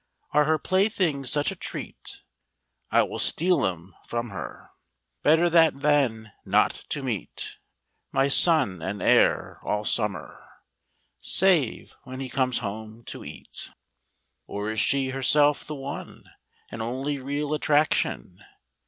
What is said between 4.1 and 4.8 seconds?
her;